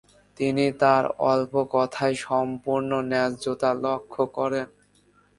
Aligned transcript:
তিনি 0.37 0.65
তাঁর 0.81 1.03
"অল্প 1.31 1.53
কথায় 1.71 2.15
সম্পূর্ণ 2.21 2.91
ন্যায্যতা" 3.03 3.69
লক্ষ্য 3.83 4.23
করেন। 4.37 4.67